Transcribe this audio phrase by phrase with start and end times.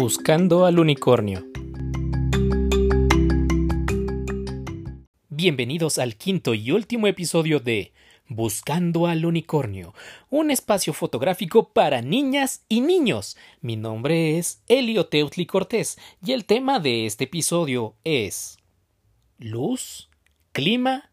[0.00, 1.44] Buscando al unicornio.
[5.28, 7.92] Bienvenidos al quinto y último episodio de
[8.28, 9.94] Buscando al Unicornio,
[10.30, 13.36] un espacio fotográfico para niñas y niños.
[13.60, 18.56] Mi nombre es Elio Teutli Cortés y el tema de este episodio es
[19.36, 20.10] luz,
[20.52, 21.10] clima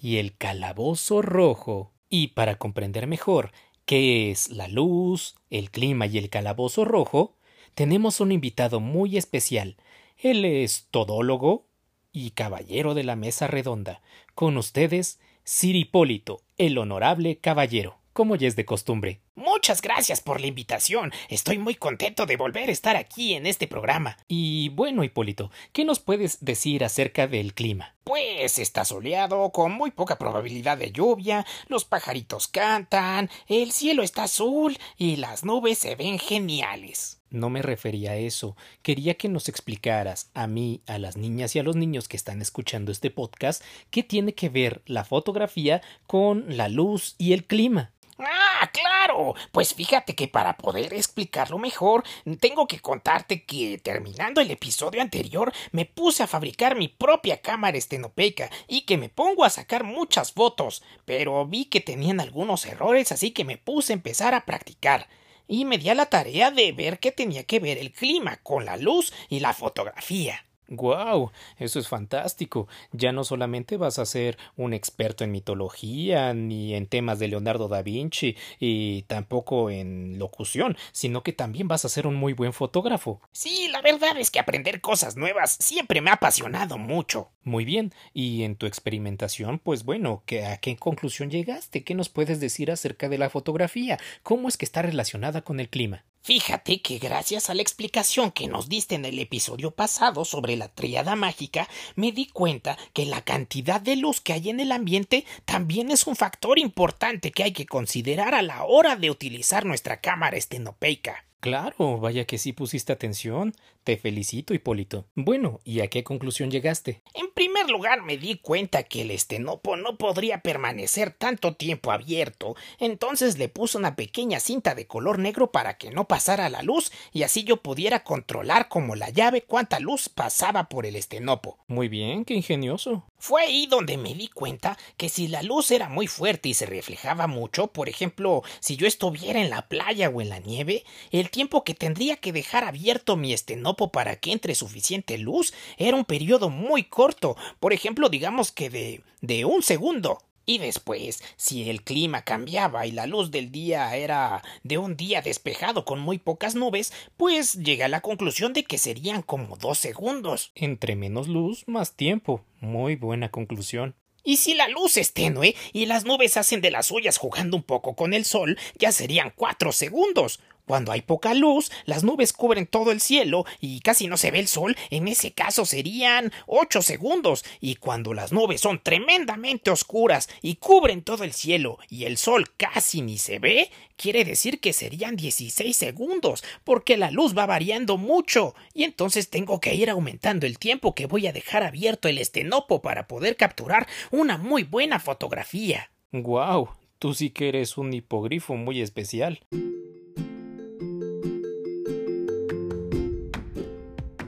[0.00, 1.92] y el calabozo rojo.
[2.08, 3.52] Y para comprender mejor
[3.84, 7.36] qué es la luz, el clima y el calabozo rojo,
[7.74, 9.76] tenemos un invitado muy especial.
[10.18, 11.66] Él es todólogo
[12.12, 14.02] y caballero de la mesa redonda.
[14.34, 19.20] Con ustedes, Sir Hipólito, el honorable caballero como ya es de costumbre.
[19.34, 21.12] Muchas gracias por la invitación.
[21.28, 24.16] Estoy muy contento de volver a estar aquí en este programa.
[24.28, 27.94] Y bueno, Hipólito, ¿qué nos puedes decir acerca del clima?
[28.04, 34.24] Pues está soleado, con muy poca probabilidad de lluvia, los pajaritos cantan, el cielo está
[34.24, 37.21] azul y las nubes se ven geniales.
[37.32, 38.56] No me refería a eso.
[38.82, 42.42] Quería que nos explicaras a mí, a las niñas y a los niños que están
[42.42, 47.90] escuchando este podcast, qué tiene que ver la fotografía con la luz y el clima.
[48.18, 49.34] Ah, claro.
[49.50, 52.04] Pues fíjate que para poder explicarlo mejor,
[52.38, 57.78] tengo que contarte que terminando el episodio anterior me puse a fabricar mi propia cámara
[57.78, 63.10] estenopeica y que me pongo a sacar muchas fotos, pero vi que tenían algunos errores,
[63.10, 65.08] así que me puse a empezar a practicar
[65.48, 68.64] y me di a la tarea de ver qué tenía que ver el clima con
[68.64, 70.44] la luz y la fotografía.
[70.74, 71.30] ¡Guau!
[71.58, 72.66] Eso es fantástico.
[72.92, 77.68] Ya no solamente vas a ser un experto en mitología, ni en temas de Leonardo
[77.68, 82.54] da Vinci, y tampoco en locución, sino que también vas a ser un muy buen
[82.54, 83.20] fotógrafo.
[83.32, 87.28] Sí, la verdad es que aprender cosas nuevas siempre me ha apasionado mucho.
[87.44, 87.92] Muy bien.
[88.14, 91.84] Y en tu experimentación, pues bueno, ¿a qué conclusión llegaste?
[91.84, 93.98] ¿Qué nos puedes decir acerca de la fotografía?
[94.22, 96.04] ¿Cómo es que está relacionada con el clima?
[96.24, 100.68] Fíjate que gracias a la explicación que nos diste en el episodio pasado sobre la
[100.68, 105.24] tríada mágica, me di cuenta que la cantidad de luz que hay en el ambiente
[105.44, 110.00] también es un factor importante que hay que considerar a la hora de utilizar nuestra
[110.00, 111.24] cámara estenopeica.
[111.40, 113.52] Claro, vaya que sí pusiste atención.
[113.84, 115.06] Te felicito, Hipólito.
[115.16, 117.02] Bueno, ¿y a qué conclusión llegaste?
[117.14, 122.54] En primer lugar me di cuenta que el estenopo no podría permanecer tanto tiempo abierto,
[122.78, 126.92] entonces le puse una pequeña cinta de color negro para que no pasara la luz
[127.12, 131.58] y así yo pudiera controlar como la llave cuánta luz pasaba por el estenopo.
[131.66, 133.04] Muy bien, qué ingenioso.
[133.18, 136.66] Fue ahí donde me di cuenta que si la luz era muy fuerte y se
[136.66, 141.30] reflejaba mucho, por ejemplo, si yo estuviera en la playa o en la nieve, el
[141.30, 146.04] tiempo que tendría que dejar abierto mi estenopo para que entre suficiente luz era un
[146.04, 150.18] periodo muy corto, por ejemplo, digamos que de, de un segundo.
[150.44, 155.22] Y después, si el clima cambiaba y la luz del día era de un día
[155.22, 159.78] despejado con muy pocas nubes, pues llegué a la conclusión de que serían como dos
[159.78, 160.50] segundos.
[160.56, 162.44] Entre menos luz, más tiempo.
[162.60, 163.94] Muy buena conclusión.
[164.24, 167.62] Y si la luz es tenue y las nubes hacen de las suyas jugando un
[167.62, 170.40] poco con el sol, ya serían cuatro segundos.
[170.72, 174.38] Cuando hay poca luz, las nubes cubren todo el cielo y casi no se ve
[174.38, 180.30] el sol, en ese caso serían ocho segundos, y cuando las nubes son tremendamente oscuras
[180.40, 184.72] y cubren todo el cielo y el sol casi ni se ve, quiere decir que
[184.72, 190.46] serían 16 segundos, porque la luz va variando mucho, y entonces tengo que ir aumentando
[190.46, 195.00] el tiempo que voy a dejar abierto el estenopo para poder capturar una muy buena
[195.00, 195.90] fotografía.
[196.12, 199.40] Guau, tú sí que eres un hipogrifo muy especial.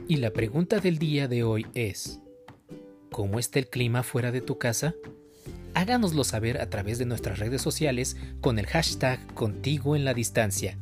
[0.07, 2.19] Y la pregunta del día de hoy es,
[3.11, 4.93] ¿cómo está el clima fuera de tu casa?
[5.73, 10.77] Háganoslo saber a través de nuestras redes sociales con el hashtag contigo en la distancia.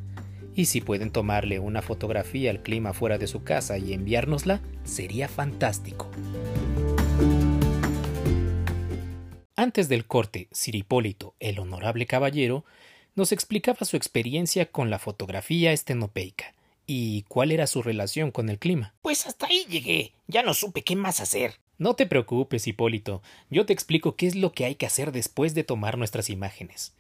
[0.56, 5.30] Y si pueden tomarle una fotografía al clima fuera de su casa y enviárnosla, sería
[5.30, 6.12] fantástico.
[9.56, 12.66] Antes del corte, Siripólito, el honorable caballero,
[13.16, 16.54] nos explicaba su experiencia con la fotografía estenopeica
[16.86, 18.94] ¿Y cuál era su relación con el clima?
[19.02, 20.14] Pues hasta ahí llegué.
[20.28, 21.56] Ya no supe qué más hacer.
[21.78, 23.22] No te preocupes, Hipólito.
[23.50, 26.94] Yo te explico qué es lo que hay que hacer después de tomar nuestras imágenes.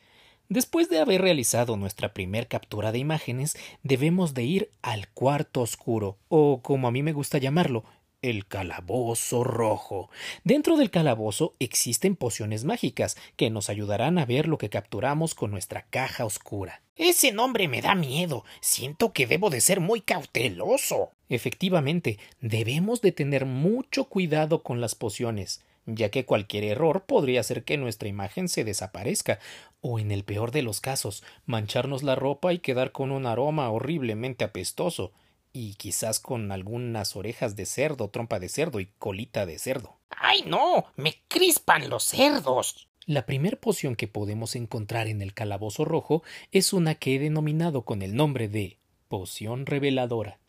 [0.49, 6.17] Después de haber realizado nuestra primer captura de imágenes, debemos de ir al cuarto oscuro,
[6.27, 7.85] o como a mí me gusta llamarlo,
[8.23, 10.09] el calabozo rojo.
[10.43, 15.51] Dentro del calabozo existen pociones mágicas que nos ayudarán a ver lo que capturamos con
[15.51, 16.81] nuestra caja oscura.
[16.95, 18.45] Ese nombre me da miedo.
[18.61, 21.11] Siento que debo de ser muy cauteloso.
[21.27, 27.63] Efectivamente, debemos de tener mucho cuidado con las pociones, ya que cualquier error podría hacer
[27.63, 29.39] que nuestra imagen se desaparezca,
[29.81, 33.69] o en el peor de los casos, mancharnos la ropa y quedar con un aroma
[33.69, 35.11] horriblemente apestoso.
[35.53, 39.99] Y quizás con algunas orejas de cerdo, trompa de cerdo y colita de cerdo.
[40.09, 40.85] ¡Ay, no!
[40.95, 42.89] ¡Me crispan los cerdos!
[43.05, 47.83] La primer poción que podemos encontrar en el calabozo rojo es una que he denominado
[47.83, 48.79] con el nombre de
[49.09, 50.39] poción reveladora.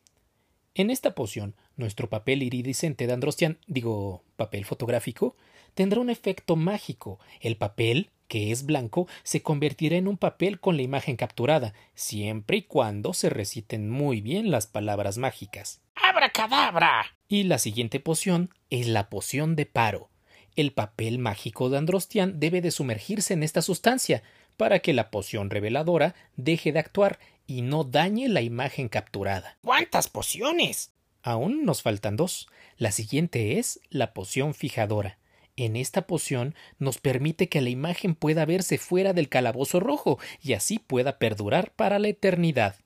[0.76, 5.37] En esta poción, nuestro papel iridiscente de Androstian, digo, papel fotográfico,
[5.75, 7.21] tendrá un efecto mágico.
[7.41, 12.56] El papel, que es blanco, se convertirá en un papel con la imagen capturada, siempre
[12.56, 15.81] y cuando se reciten muy bien las palabras mágicas.
[15.94, 17.06] ¡Abracadabra!
[17.29, 20.11] Y la siguiente poción es la poción de paro
[20.56, 24.23] el papel mágico de Androstian debe de sumergirse en esta sustancia
[24.56, 29.59] para que la poción reveladora deje de actuar y no dañe la imagen capturada.
[29.62, 30.93] ¿Cuántas pociones?
[31.23, 32.49] Aún nos faltan dos.
[32.77, 35.19] La siguiente es la poción fijadora.
[35.56, 40.55] En esta poción nos permite que la imagen pueda verse fuera del calabozo rojo y
[40.55, 42.77] así pueda perdurar para la eternidad.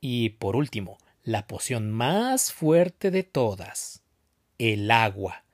[0.00, 4.02] Y por último, la poción más fuerte de todas,
[4.58, 5.45] el agua.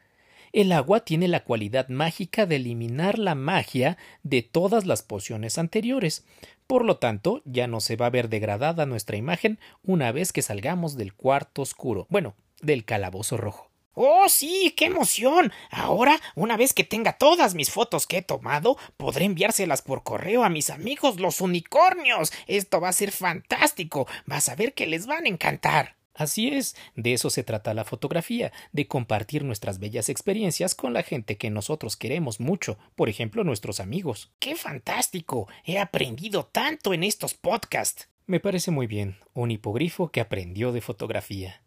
[0.52, 6.26] El agua tiene la cualidad mágica de eliminar la magia de todas las pociones anteriores.
[6.66, 10.42] Por lo tanto, ya no se va a ver degradada nuestra imagen una vez que
[10.42, 13.70] salgamos del cuarto oscuro, bueno, del calabozo rojo.
[13.94, 14.74] ¡Oh, sí!
[14.76, 15.52] ¡Qué emoción!
[15.70, 20.44] Ahora, una vez que tenga todas mis fotos que he tomado, podré enviárselas por correo
[20.44, 22.30] a mis amigos los unicornios.
[22.46, 24.06] Esto va a ser fantástico.
[24.26, 25.96] Vas a ver que les van a encantar.
[26.22, 31.02] Así es, de eso se trata la fotografía, de compartir nuestras bellas experiencias con la
[31.02, 34.30] gente que nosotros queremos mucho, por ejemplo nuestros amigos.
[34.38, 35.48] ¡Qué fantástico!
[35.64, 38.08] He aprendido tanto en estos podcasts.
[38.26, 41.61] Me parece muy bien, un hipogrifo que aprendió de fotografía.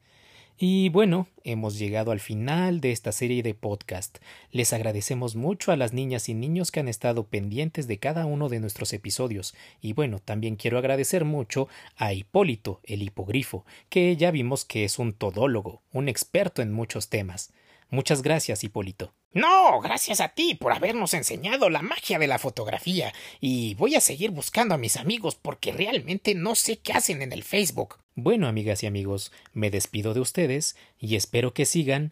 [0.58, 4.20] Y bueno, hemos llegado al final de esta serie de podcast.
[4.52, 8.48] Les agradecemos mucho a las niñas y niños que han estado pendientes de cada uno
[8.48, 9.54] de nuestros episodios.
[9.82, 11.68] Y bueno, también quiero agradecer mucho
[11.98, 17.10] a Hipólito, el hipogrifo, que ya vimos que es un todólogo, un experto en muchos
[17.10, 17.52] temas.
[17.96, 19.14] Muchas gracias, Hipólito.
[19.32, 23.14] No, gracias a ti por habernos enseñado la magia de la fotografía.
[23.40, 27.32] Y voy a seguir buscando a mis amigos porque realmente no sé qué hacen en
[27.32, 28.00] el Facebook.
[28.14, 32.12] Bueno, amigas y amigos, me despido de ustedes y espero que sigan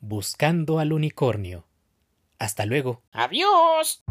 [0.00, 1.64] buscando al unicornio.
[2.40, 3.02] Hasta luego.
[3.12, 4.02] Adiós.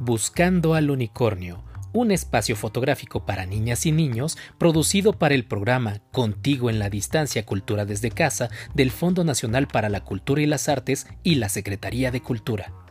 [0.00, 6.70] Buscando al unicornio un espacio fotográfico para niñas y niños producido para el programa Contigo
[6.70, 11.06] en la Distancia Cultura desde Casa del Fondo Nacional para la Cultura y las Artes
[11.22, 12.81] y la Secretaría de Cultura.